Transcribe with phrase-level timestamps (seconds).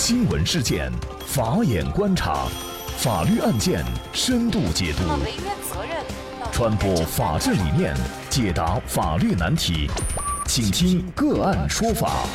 [0.00, 0.92] 新闻事件，
[1.26, 2.46] 法眼观察，
[2.98, 5.02] 法律案件深度解读，
[6.52, 7.92] 传播法治理念，
[8.30, 9.90] 解答法律难题，
[10.46, 12.28] 请听个案说法。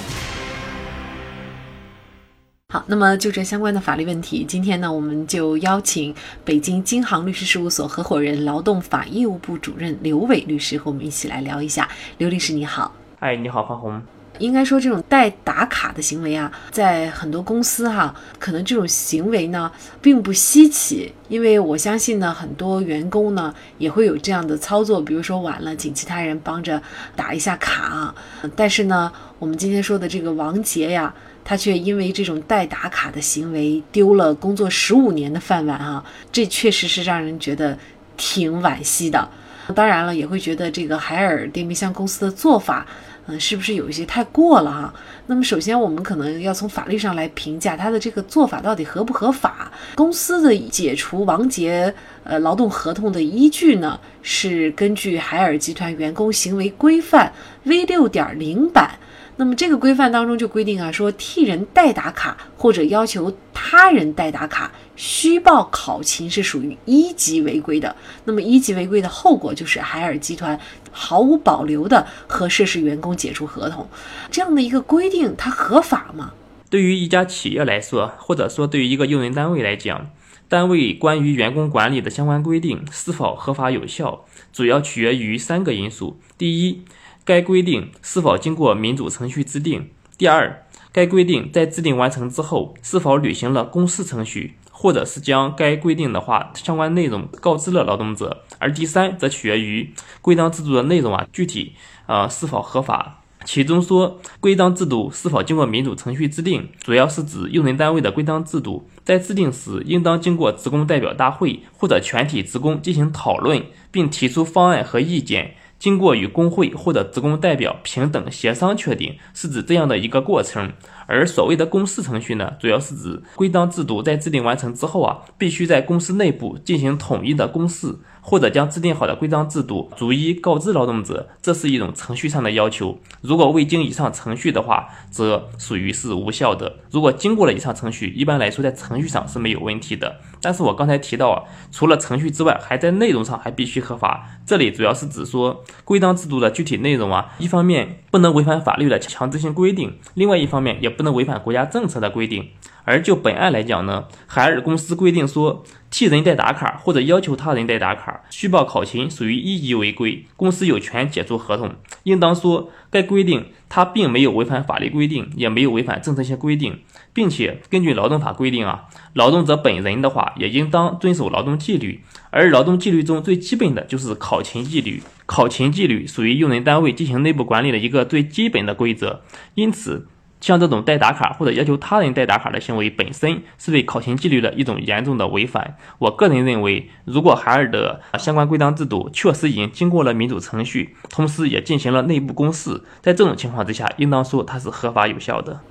[2.73, 11.87] 好，那么就这相关的法律问题，今天呢，我们就邀请北京京航律师事务所合伙人、劳动法业务部主任刘伟律师和我们一起来聊一下。
[12.17, 14.03] 刘律师你好，哎，你好，方红。
[14.39, 19.71] 应该说，这种代打卡的行为啊，在很多公司哈，可能这种行为呢
[20.01, 26.81] 并不稀奇，因为我相信呢，很多员工呢也会有这样的操作，比如说晚了，请其他人帮着
[27.15, 28.15] 打一下卡啊。
[28.55, 31.13] 但是呢，我们今天说的这个王杰呀，
[31.45, 37.77] 他却因为这种代打卡的行为丢了工作十五年的饭碗啊，这确实是让人觉得
[38.17, 39.29] 挺惋惜的。
[39.75, 42.85] 当然了，也会觉得这个海尔电冰箱公司的做法。
[43.25, 44.93] 嗯，是不是有一些太过了哈？
[45.27, 49.71] 那么首先，我们可能要从法律上来评价他的这个做法到底合不合法。
[49.95, 51.93] 公司的解除王杰
[52.25, 57.31] 呃劳动合同的依据呢，是根据海尔集团员工行为规范
[57.63, 58.99] V 六点零版。
[59.35, 67.95] 那么这个规范当中就规定啊，说替人代打卡或者要求他人代打卡，虚报考勤是属于一级违规的。
[68.25, 70.59] 那么一级违规的后果就是海尔集团
[70.91, 73.87] 毫无保留的和涉事员工解除合同。
[74.29, 76.33] 这样的一个规定，它合法吗？
[76.69, 80.09] 对于一家企业来说，或者说对于一个用人单位来讲，
[80.47, 86.83] 单位关于员工管理的相关规定是否合法有效，主要取决于三个因素：第一，
[87.25, 89.89] 该规定是否经过民主程序制定？
[90.17, 98.43] 第二，该规定在制定完成之后是否履行了公示程序，或者是将该规定的话相关内容告知了劳动者？
[98.59, 101.73] 而第三，则取决于规章制度的内容啊具体
[102.05, 103.21] 啊是否合法。
[103.45, 115.55] 其中说，规章制度是否经过民主程序制定，主要是指用人单位的规章制度在制定时，应当经过职工代表大会或者全体职工进行讨论，并提出方案和意见。
[115.83, 120.71] 经过与工会或者职工代表平等协商确定，是指这样的一个过程。
[121.07, 127.97] 而所谓的公示程序呢，主要是指规章制度在制定完成之后啊，必须在公司内部进行统一的公示。
[128.25, 132.97] 或者将制定好的规章制度逐一告知劳动者，这是一种程序上的要求。
[133.19, 136.73] 如果未经以上程序的话，则属于是无效的。
[136.89, 140.21] 如果经过了以上程序，一般来说在程序上是没有问题的。
[140.43, 144.27] 但是我刚才提到啊，除了程序之外，还在内容上还必须合法。
[144.45, 152.49] 这里主要是指说规章制度的具体内容啊，一方面不能违反法律的强制性规定，另外一方面也不能违反国家政策的规定。
[152.83, 161.75] 而就本案来讲呢，海尔公司规定说，替人代打卡或者要求他人代打卡，虚报考勤属于一级违规，公司有权解除合同。
[162.01, 166.79] 应当说，该规定它并没有违反法律规定，也没有违反政策性规定，
[167.13, 172.01] 并且根据劳动法规定啊，劳动者本人的话也应当遵守劳动纪律，
[172.31, 179.21] 而劳动纪律中最基本的就是考勤纪律，考勤纪律属于用人单位进行内部管理的一个最基本的规则，
[179.53, 180.07] 因此。
[180.43, 185.77] 像这种代打卡或者要求他人代打卡的行为本身是对考勤纪律的一种严重的违反。
[185.99, 195.61] 我个人认为，如果海尔的相关规章制度确实已经经过了民主程序，同时也进行了内部公示，在这种情况之下，应当说它是合法有效的。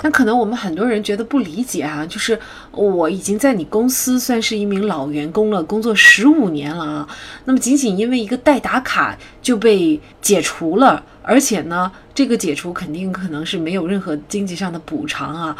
[0.00, 2.38] 但可能我们很多人觉得不理解啊，就是
[2.72, 7.08] 我已经在你公司算是一名老员工了，工作十五年了啊，
[7.44, 15.56] 那么仅仅因为一个代打卡就被解除了，而且呢，这个解除肯定可能是没有任何经济上的补偿啊，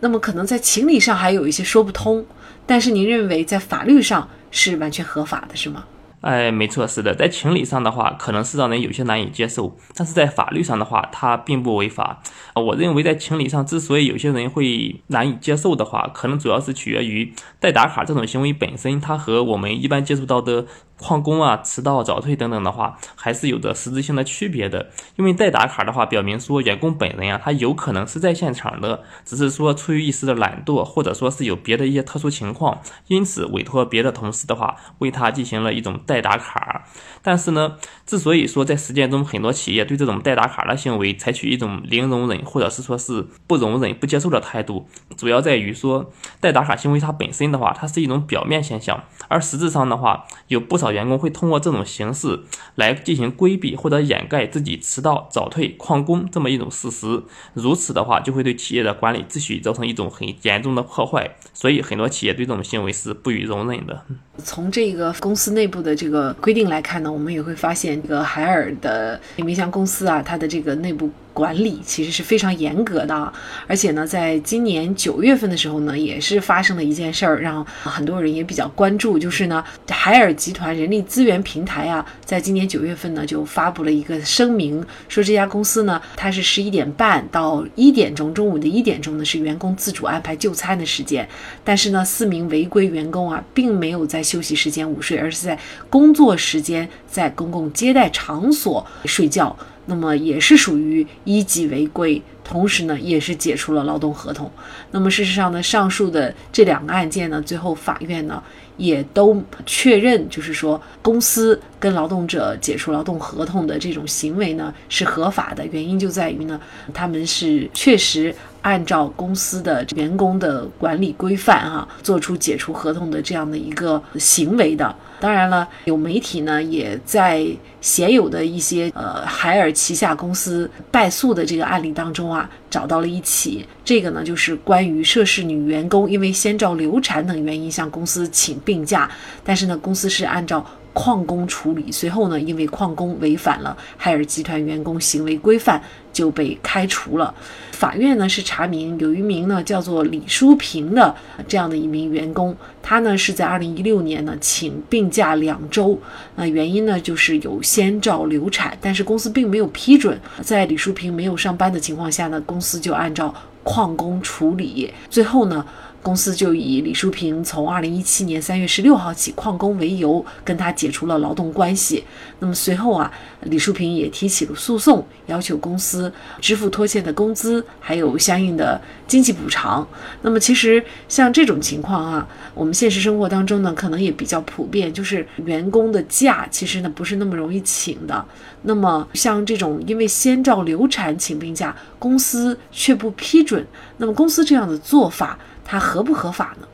[0.00, 2.24] 那么可能在情理上还有一些说不通，
[2.66, 5.84] 但是您认为在法律上是完全合法的，是吗？
[6.22, 12.22] 哎，没错，是的，在情理上的话，可能是让人有些难以接受，但是在法律上的话，它并不违法。
[12.54, 20.66] 我认为在情理上，之所以有些人会难以接受的话，可能主要是取决于代打卡这种行为本身，它和我们一般接触到的。
[20.98, 24.90] 旷工啊、迟到、早退等等的话，还是有着实质性的区别的。
[25.16, 36.84] 因为代打卡的话，表明说员工本人啊，他有可能是在现场的，只是说出于一时的懒惰，或者说是有别的一些特殊情况，因此委托别的同事的话，为他进行了一种代打卡。
[37.24, 37.76] 但是呢，
[38.06, 44.86] 之所以说在实践中很多企业对这种代打卡的行为采取一种零容忍，或者是说是不容忍、不接受的态度，
[45.16, 50.92] 主要在于说代打卡行为它本身的话，它是一种表面现象，而实质上的话，有不少。
[50.92, 52.40] 员工会通过这种形式
[52.74, 57.22] 来进行规避或者掩盖自己迟到、早退、旷工这么一种事实，
[57.54, 64.04] 如此的话就会对企业的管理秩序造成一种很严重的破坏，所以很多企业对这种行为是不予容忍的。
[64.44, 73.32] 从这个公司内部的这个规定来看呢，我们也会发现，这个海尔的冰箱公司啊，它的这个内部管理其实是非常严格的，
[73.66, 91.28] 而且呢，在今年九月份的时候呢，也是发生了一件事儿，让很多人也比较关注，就是呢，海尔集团人力资源平台啊，在今年九月份呢，就发布了一个声明，说这家公司呢，它是十一点半到一点钟，中午的一点钟呢，是员工自主安排就餐的时间，
[91.64, 95.58] 但是呢，四名违规员工啊，并没有在休息时间午睡，而是在
[95.88, 99.56] 工作时间在公共接待场所睡觉。
[99.86, 104.50] 那么也是属于一级违规，同时呢也是解除了劳动合同。
[104.92, 108.42] 那么事实上呢，上述的这两个案件呢，最后法院呢
[108.82, 115.64] 也都确认，就是说公司跟劳动者解除劳动合同的这种行为呢是合法的。
[115.66, 116.60] 原因就在于呢，
[116.92, 124.92] 他们是确实按照公司的员工的管理规范啊，做出解除合同的这样的一个行为的。
[125.20, 127.46] 当然了，有媒体呢也在
[127.80, 139.08] 现有的一些呃海尔旗下公司败诉的这个案例当中啊，找到了一起，这个呢就是关于涉事女员工因为先兆流产等原因向公司请病假，
[139.44, 140.66] 但是呢公司是按照。
[140.94, 147.34] 旷工处理，随后呢，因为旷工违反了海尔集团员工行为规范，就被开除了。
[147.72, 151.14] 法院呢是查明有一名呢叫做李淑平的
[151.48, 155.98] 这样的一名员工，他呢是在二零一六年呢请病假两周，
[156.36, 160.20] 那原因呢就是有先兆流产，但是公司并没有批准。
[160.42, 163.34] 在李淑平没有上班的情况下呢，公司就按照
[163.64, 165.64] 旷工处理，最后呢。
[166.02, 172.02] 公司就以李淑平从二零一七年三月十六号起旷工为由，跟他解除了劳动关系。
[172.40, 173.10] 那么随后啊，
[173.42, 179.86] 李淑平也提起了诉讼，要求公司支付拖欠的工资，还有相应的经济补偿。
[180.22, 188.24] 那么其实像这种情况啊，我们现实生活当中呢，可能也比较普遍，就是员工的假其实呢不是那么容易请的。
[188.62, 193.64] 那么像这种因为先兆流产请病假，公司却不批准，
[193.98, 195.38] 那么公司这样的做法。
[195.64, 196.66] 它合不合法呢？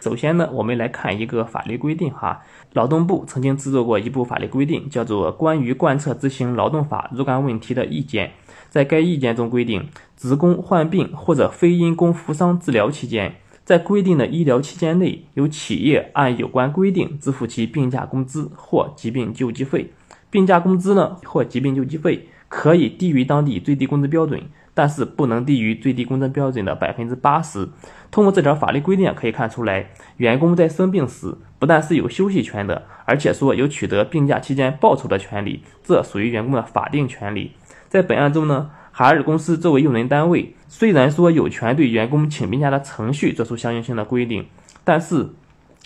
[0.00, 2.40] 首先呢，我们来看一个法律规定哈。
[2.72, 8.28] 劳动部曾经制作过一部法律规定，叫做《关于贯彻执行劳动法若干问题的意见》。
[8.70, 13.34] 在该意见中规定，职工患病或者非因工负伤治疗期间，
[13.64, 19.92] 在规定的医疗期间内，由企业按有关规定支付其病假工资或疾病救济费。
[20.30, 24.40] 病假工资呢，或疾病救济费可以低于当地最低工资标准。
[24.74, 27.68] 但是不能低于最低工资标准的百分之八十。
[28.10, 37.52] 通过这条法律规定可以看出来，员工在生病时不但是有休息权的，而且说有取得病假期间报酬的权利，这属于员工的法定权利。
[37.88, 44.46] 在本案中呢，海尔公司作为用人单位，虽然说有权对员工请病假的程序作出相应性的规定，
[44.84, 45.28] 但是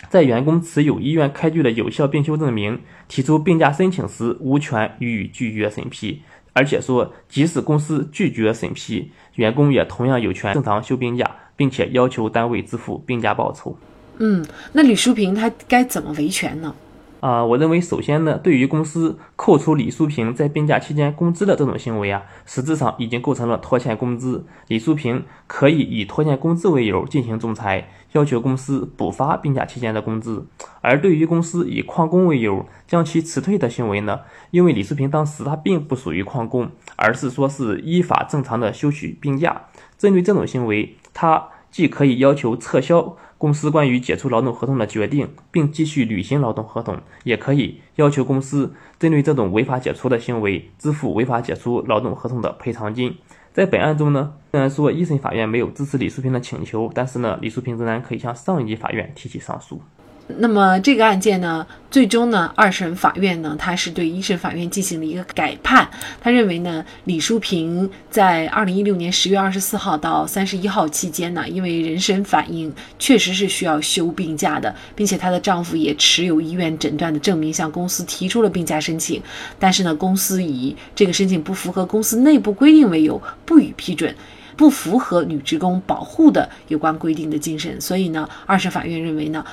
[0.09, 6.21] 在员工持有医院开具的有效病休证明，提出病假申请时，无权予以拒绝审批。
[6.55, 13.77] 而且说，即使公司拒绝审批，员工也同样有权正常休病假，并且要求单位支付病假报酬。
[14.19, 16.73] 嗯，那李淑平她该怎么维权呢？
[17.21, 24.45] 啊，我认为首先呢，对于公司扣除李淑平在病假期间工资的这种行为啊，实质上已经构成了拖欠工资。
[24.67, 30.45] 李淑平可以以拖欠工资为由进行仲裁，要求公司补发病假期间的工资。
[30.81, 34.19] 而对于公司以旷工为由将其辞退的行为呢，
[34.51, 39.63] 因为李淑平当时他并不属于旷工，而是说是依法正常的休取病假。
[39.97, 43.15] 针对这种行为，他既可以要求撤销。
[43.45, 53.15] 公司关于解除劳动合同的决定，并继续履行劳动合同，也可以要求公司针对这种违法解除的行为支付违法解除劳动合同的赔偿金。
[53.53, 59.79] 在本案中呢，虽然说一审法院没有支持李淑萍的请求，但是呢，李淑萍仍然可以向上一级法院提起上诉。
[60.27, 65.87] 那么这个案件呢，最终呢，二审法院呢，他是对一审法院进行了一个改判。
[66.19, 79.21] 他认为呢，李淑平在二零一六年十月二十四号到三十一号期间呢，因为人身反应确实是需要休病假的，并且她的丈夫也持有医院诊断的证明，向公司提出了病假申请。
[79.59, 84.15] 但是呢，公司以这个申请不符合公司内部规定为由，不予批准，
[84.57, 87.79] 不符合女职工保护的有关规定的精神。
[87.79, 89.45] 所以呢，二审法院认为呢。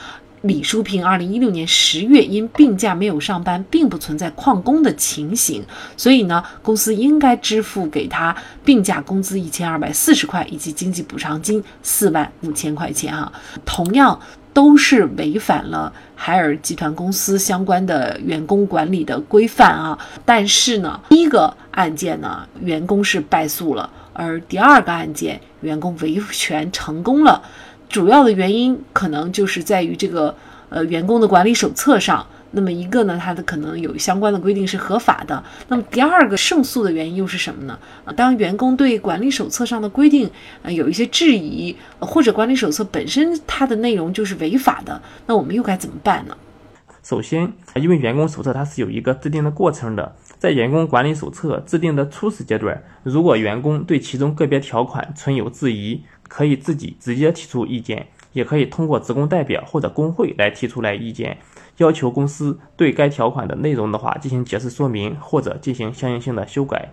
[0.43, 5.65] 李淑平二零一六年十月因病假没有上班，并不存在旷工的情形，
[5.97, 8.35] 所以呢，公司应该支付给他
[8.65, 13.33] 病假工资一千二百四十块以及经济补偿金四万五千块钱啊。
[13.65, 14.21] 同样
[14.53, 19.97] 都是违反了海尔集团公司相关的员工管理的规范啊。
[20.25, 27.41] 但是呢，第一个案件呢，员工是败诉了，而第二个案件，员工维权成功了。
[27.93, 30.35] 主要的原因可能就是在于这个
[30.71, 35.45] 呃员工的管理手册上，那么一个呢，它的可能有相关的规定是合法的。
[35.69, 37.79] 那么第二个胜诉的原因又是什么呢？
[38.17, 40.31] 当员工对管理手册上的规定
[40.63, 46.35] 呃有一些质疑，或者管理手册本身它的内容就是违法的，那我们又该怎么办呢？
[47.03, 61.39] 首先，因为员工手册它是有一个制定的过程的，在员工管理手册制定的初始阶段，如果员工对其中个别条款存有质疑，可以自己直接提出意见，也可以通过职工代表或者工会来提出来意见。
[61.79, 66.91] 要求公司对该条款的内容的话进行解释说明，或者进行相应性的修改。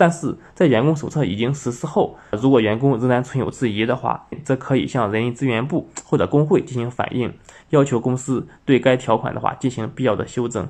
[0.00, 7.34] 但是在员工手册已经实施后，如果员工仍然存有质疑的话，则可以向人力资源部或者工会进行反映，
[7.68, 10.66] 要求公司对该条款的话进行必要的修正。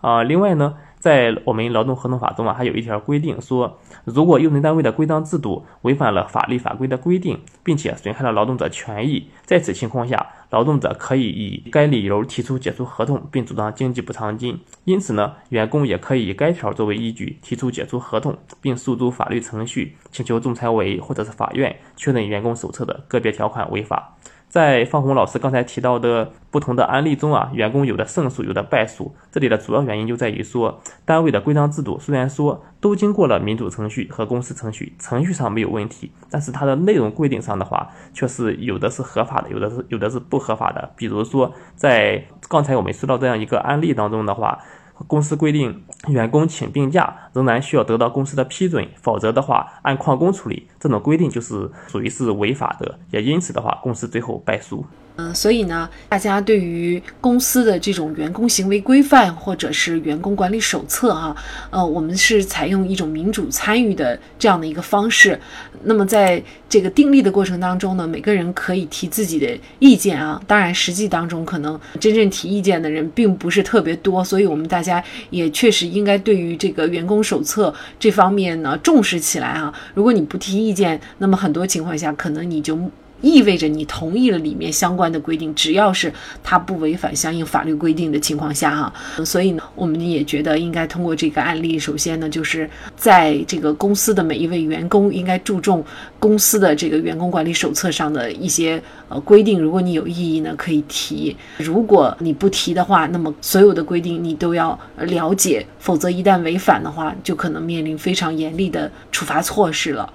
[0.00, 0.74] 啊，另外呢。
[1.02, 14.60] 在我们劳动合同法中啊，还有一条规定说，如果用人单位的规章制度违反了法律法规的规定，并且损害了劳动者权益，在此情况下，劳动者可以以该理由提出解除合同，并主张经济补偿金。
[14.84, 24.16] 因此呢，员工也可以以该条作为依据提出解除合同，并诉诸法律程序，请求仲裁委或者是法院确认员工手册的个别条款违法。
[24.52, 29.14] 在方红老师刚才提到的不同的案例中啊，员工有的胜诉，有的败诉。
[29.30, 40.92] 这里的主要原因就在于说，单位的规章制度虽然说都经过了民主程序和公司程序，程序上没有问题，但是它的内容规定上的话，却是有的是合法的，有的是有的是不合法的。
[40.96, 44.58] 比如说，在刚才我们说到这样一个案例当中的话。
[45.06, 50.68] 公司规定，员工请病假仍然需要得到公司的批准，否则的话按旷工处理。
[50.78, 54.84] 这种规定就是属于是违法的，也因此的话，公司最后败诉。
[55.16, 61.36] 嗯，所以呢，大家对于公司的这种员工行为规范或者是员工管理手册啊，
[61.70, 65.38] 呃，我们是采用一种民主参与的这样的一个方式。
[65.84, 70.40] 那么在这个订立的过程当中呢，每个人可以提自己的意见啊。
[70.46, 79.72] 当然，实际当中可能真正提意见的人并不是特别多，所以我们大家也确实应该对于这个员工手册这方面呢重视起来啊。
[79.92, 82.78] 如果你不提意见，那么很多情况下可能你就。
[83.22, 86.12] 意味着你同意了里面相关的规定，只要是
[86.42, 88.92] 它不违反相应法律规定的情况下，哈，
[89.24, 95.84] 所以呢，我们也觉得应该通过这个案例，首先呢，就是在这个公司的每一位员工应该注重
[96.18, 110.12] 公司的这个员工管理手册上的一些呃规定，如果你有异议呢，可以提；如果你不提的话，那么所有的规定你都要了解，否则一旦违反的话，就可能面临非常严厉的处罚措施了。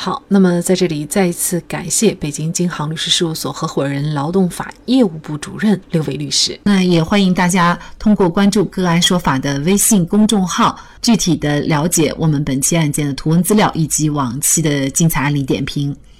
[0.00, 6.56] 好，那么在这里再一次感谢北京京杭律师事务所合伙人、劳动法业务部主任刘伟律师。
[6.62, 15.94] 那也欢迎大家通过关注“个案说法”的微信公众号，具体的了解我们本期案件的图文资料以及往期的精彩案例点评。